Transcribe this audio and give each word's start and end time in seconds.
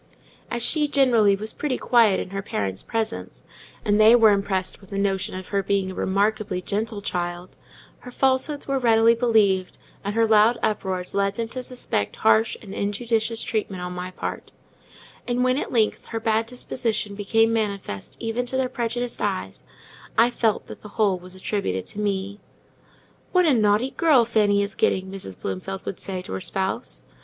As 0.49 0.63
she, 0.63 0.87
generally, 0.87 1.35
was 1.35 1.53
pretty 1.53 1.77
quiet 1.77 2.19
in 2.19 2.31
her 2.31 2.41
parents' 2.41 2.81
presence, 2.81 3.43
and 3.85 4.01
they 4.01 4.15
were 4.15 4.31
impressed 4.31 4.81
with 4.81 4.89
the 4.89 4.97
notion 4.97 5.35
of 5.35 5.49
her 5.49 5.61
being 5.61 5.91
a 5.91 5.93
remarkably 5.93 6.59
gentle 6.59 7.01
child, 7.01 7.55
her 7.99 8.09
falsehoods 8.09 8.67
were 8.67 8.79
readily 8.79 9.13
believed, 9.13 9.77
and 10.03 10.15
her 10.15 10.25
loud 10.25 10.57
uproars 10.63 11.13
led 11.13 11.35
them 11.35 11.49
to 11.49 11.61
suspect 11.61 12.15
harsh 12.15 12.57
and 12.63 12.73
injudicious 12.73 13.43
treatment 13.43 13.83
on 13.83 13.93
my 13.93 14.09
part; 14.09 14.51
and 15.27 15.43
when, 15.43 15.59
at 15.59 15.71
length, 15.71 16.05
her 16.05 16.19
bad 16.19 16.47
disposition 16.47 17.13
became 17.13 17.53
manifest 17.53 18.17
even 18.19 18.47
to 18.47 18.57
their 18.57 18.69
prejudiced 18.69 19.21
eyes, 19.21 19.65
I 20.17 20.31
felt 20.31 20.65
that 20.65 20.81
the 20.81 20.89
whole 20.97 21.19
was 21.19 21.35
attributed 21.35 21.85
to 21.85 21.99
me. 21.99 22.39
"What 23.33 23.45
a 23.45 23.53
naughty 23.53 23.91
girl 23.91 24.25
Fanny 24.25 24.63
is 24.63 24.73
getting!" 24.73 25.11
Mrs. 25.11 25.39
Bloomfield 25.39 25.85
would 25.85 25.99
say 25.99 26.23
to 26.23 26.33
her 26.33 26.41
spouse. 26.41 27.03